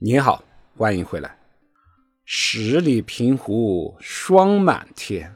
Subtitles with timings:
[0.00, 0.42] 你好，
[0.76, 1.38] 欢迎回来。
[2.24, 5.32] 十里平湖霜满天，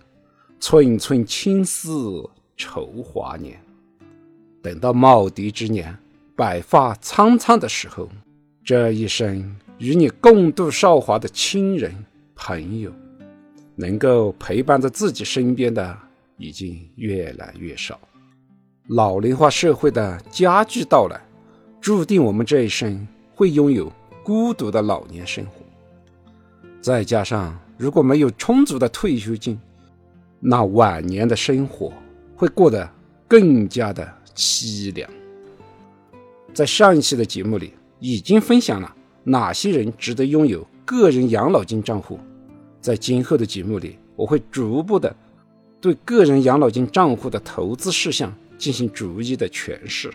[0.58, 3.56] 寸寸青丝愁华年。
[4.60, 5.96] 等到耄耋之年，
[6.34, 8.08] 白发苍苍的时候，
[8.64, 11.94] 这一生与你共度韶华的亲人
[12.34, 12.92] 朋友，
[13.76, 15.96] 能够陪伴在自己身边的
[16.36, 17.98] 已经越来越少。
[18.88, 21.20] 老龄化社会的加剧到来，
[21.80, 23.06] 注定我们这一生
[23.36, 23.90] 会拥有。
[24.28, 25.64] 孤独的老年生活，
[26.82, 29.58] 再加上如果没有充足的退休金，
[30.38, 31.90] 那晚年的生活
[32.36, 32.86] 会过得
[33.26, 35.08] 更加的凄凉。
[36.52, 42.20] 在上一期的节目里，已经分享了哪些人值得拥有个人养老金账户。
[42.82, 45.16] 在今后的节目里，我会逐步的
[45.80, 50.12] 对个人养老金账户的投资事项进行逐一的诠释。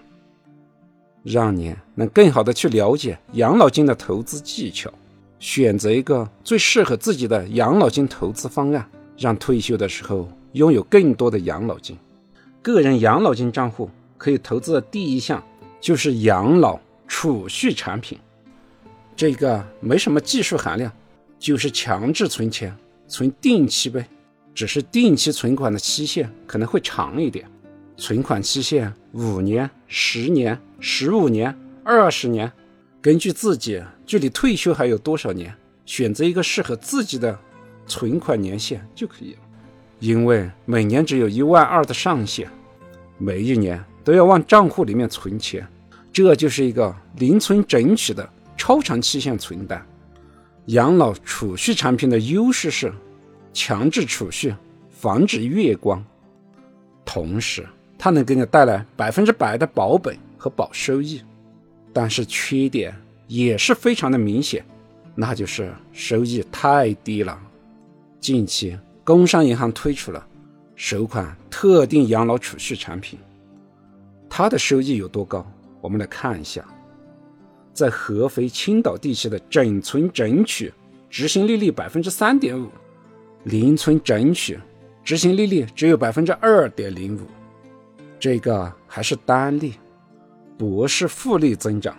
[1.23, 4.91] 让你能更好的去了解养老金的投资技巧，
[5.39, 11.97] 选择一个最适合自己的养老金投资方案，让退休的时候拥有更多的养老金。
[12.61, 15.43] 个人养老金账户可以投资的第一项
[15.79, 18.17] 就是养老储蓄产品，
[19.15, 20.91] 这个没什么技术含量，
[21.39, 22.75] 就是强制存钱，
[23.07, 24.07] 存定期呗，
[24.53, 27.45] 只是定期存款的期限可能会长一点。
[27.95, 32.51] 存款期限五年、十年、十五年、二十年，
[33.01, 35.53] 根据自己距离退休还有多少年，
[35.85, 37.37] 选择一个适合自己的
[37.85, 39.39] 存款年限就可以了。
[39.99, 42.49] 因为每年只有一万二的上限，
[43.17, 45.65] 每一年都要往账户里面存钱，
[46.11, 49.85] 这就是一个零存整取的超长期限存单。
[50.65, 52.91] 养老储蓄产品的优势是
[53.53, 54.53] 强制储蓄，
[54.89, 56.03] 防止月光，
[57.05, 57.65] 同时。
[58.03, 61.21] 它能给你带来百分之百的保本和保收益，
[61.93, 62.93] 但是缺点
[63.27, 64.61] 也是非常的明显，
[65.15, 67.39] 那就是收益太低了。
[68.19, 70.27] 近期工商银行推出了
[70.75, 73.17] 首款特定养老储蓄产品，
[74.29, 75.49] 它的收益有多高？
[75.79, 76.61] 我们来看一下，
[77.71, 80.73] 在合肥、青岛地区的整存整取
[81.09, 82.67] 执行利率百分之三点五，
[83.45, 84.59] 零存整取
[85.05, 87.21] 执行利率只有百分之二点零五。
[88.23, 89.73] 这个还是单利，
[90.57, 91.93] 不是复利增长。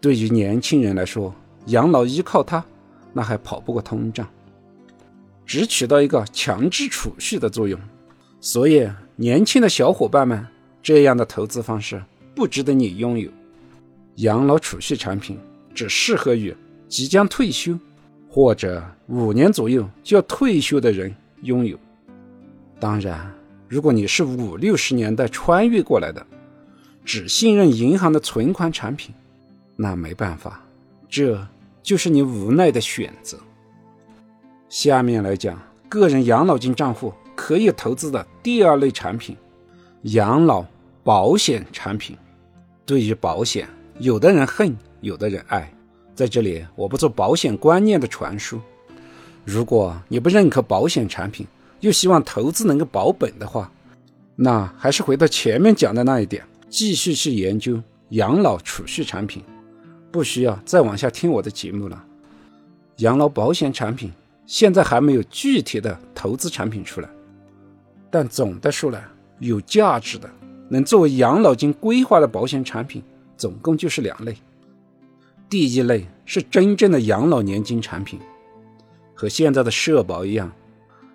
[0.00, 1.34] 对于年轻人来说，
[1.66, 2.64] 养老依靠它，
[3.12, 4.24] 那还跑不过通胀，
[5.44, 7.76] 只起到一个强制储蓄的作用。
[8.40, 10.46] 所以，年轻的小伙伴们，
[10.80, 12.00] 这样的投资方式
[12.32, 13.28] 不值得你拥有。
[14.18, 15.36] 养老储蓄产品
[15.74, 16.56] 只适合于
[16.86, 17.76] 即将退休
[18.28, 21.12] 或者五年左右就要退休的人
[21.42, 21.76] 拥有。
[22.78, 23.39] 当然。
[23.70, 26.26] 如果你是五六十年代穿越过来的，
[27.04, 29.14] 只信任银行的存款产品，
[29.76, 30.60] 那没办法，
[31.08, 31.46] 这
[31.80, 33.38] 就是你无奈的选择。
[34.68, 35.56] 下面来讲
[35.88, 39.36] 个人养老金账户可以投资的第二类产品——
[40.02, 40.66] 养老
[41.04, 42.18] 保险产品。
[42.84, 43.68] 对于保险，
[44.00, 45.72] 有的人恨，有的人爱。
[46.12, 48.60] 在这里，我不做保险观念的传输。
[49.44, 51.46] 如果你不认可保险产品，
[51.80, 53.72] 又希望投资能够保本的话，
[54.36, 59.42] 那还是回到前面讲的那一点，继续去研究养老储蓄产品，
[60.10, 62.04] 不需要再往下听我的节目了。
[62.98, 64.12] 养老保险产品
[64.46, 67.08] 现在还没有具体的投资产品出来，
[68.10, 69.02] 但总的说来，
[69.38, 70.28] 有价值的
[70.68, 73.02] 能作为养老金规划的保险产品，
[73.36, 74.36] 总共就是两类。
[75.48, 78.20] 第一类是真正的养老年金产品，
[79.14, 80.52] 和现在的社保一样。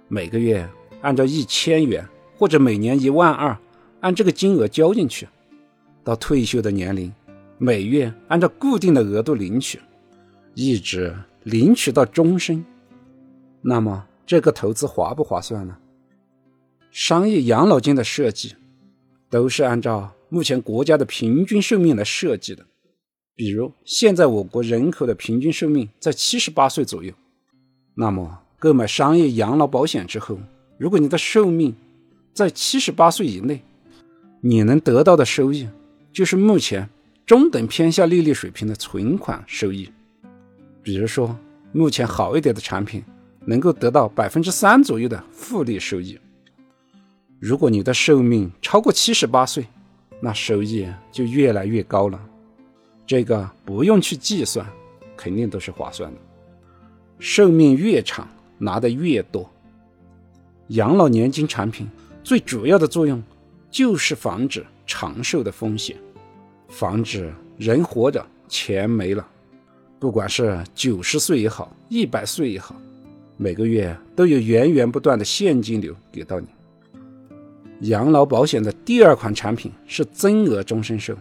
[0.07, 0.67] 每个月
[1.01, 2.07] 按照一千元
[2.37, 3.57] 或者每年一万二，
[4.01, 5.27] 按这个金额交进去，
[6.03, 7.11] 到退休的年龄，
[7.57, 9.79] 每月按照固定的额度领取，
[10.53, 12.63] 一直领取到终身。
[13.61, 15.75] 那么这个投资划不划算呢？
[16.91, 18.55] 商业养老金的设计
[19.29, 22.65] 都是按照目前国家的平均寿命来设计的，
[23.35, 27.13] 比如现在我国人口的平均寿命在七十八岁左右，
[27.95, 28.44] 那么。
[28.65, 30.39] 购买商业养老保险之后，
[30.79, 31.75] 如果你的寿命
[32.33, 33.61] 在七十八岁以内，
[34.41, 35.69] 你能得到的收益
[36.11, 36.89] 就是目前
[37.27, 39.87] 中等偏下利率水平的存款收益。
[40.81, 41.37] 比如说，
[41.73, 43.03] 目前好一点的产品
[43.41, 46.19] 能够得到百分之三左右的复利收益。
[47.39, 49.67] 如果你的寿命超过七十八岁，
[50.19, 52.19] 那收益就越来越高了。
[53.05, 54.65] 这个不用去计算，
[55.15, 56.19] 肯定都是划算的。
[57.19, 58.27] 寿命越长。
[58.57, 59.49] 拿的越多，
[60.69, 61.87] 养老年金产品
[62.23, 63.21] 最主要的作用
[63.69, 65.95] 就是防止长寿的风险，
[66.69, 69.27] 防止人活着钱没了。
[69.99, 72.75] 不管是九十岁也好，一百岁也好，
[73.37, 76.47] 每个月都有源源不断的现金流给到你。
[77.89, 81.15] 养老保险的第二款产品是增额终身寿。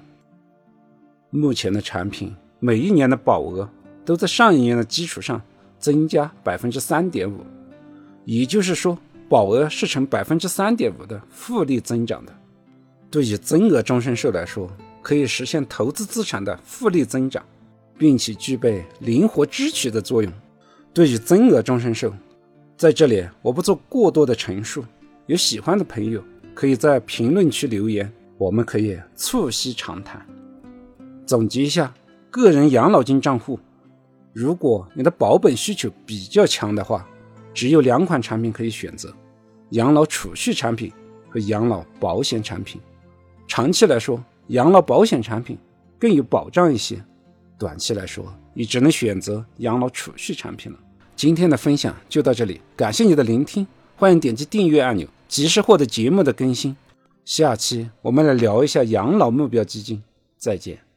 [1.31, 3.69] 目前的产品每一年的保额
[4.05, 5.43] 都在上一年的基础上
[5.85, 7.45] 增加百分之三点五，
[8.25, 8.97] 也就是说，
[9.29, 12.33] 保额是呈百分之三点五的复利增长的。
[13.11, 14.67] 对于增额终身寿来说，
[15.03, 17.45] 可以实现投资资产的复利增长，
[17.99, 20.33] 并且具备灵活支取的作用。
[20.95, 22.11] 对于增额终身寿，
[22.79, 24.83] 在这里我不做过多的陈述。
[25.27, 30.25] 有喜欢的朋友可以在评论区留言，我们可以促膝长谈。
[31.27, 31.93] 总结一下，
[32.31, 33.61] 个人养老金账户，
[34.35, 37.09] 如果你的保本需求比较强的话，
[37.55, 39.15] 只有两款产品可以选择：
[39.71, 40.93] 养老储蓄产品
[41.31, 42.81] 和养老保险产品。
[43.47, 45.57] 长期来说，养老保险产品
[46.01, 47.01] 更有保障一些，
[47.57, 50.79] 短期来说，你只能选择养老储蓄产品了。
[51.15, 53.65] 今天的分享就到这里，感谢你的聆听，
[53.95, 56.77] 欢迎点击订阅按钮，及时获得节目的更新。
[57.25, 60.03] 下期我们来聊一下养老目标基金，
[60.37, 60.94] 再见。